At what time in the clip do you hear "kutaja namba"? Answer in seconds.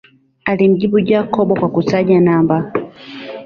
1.69-2.71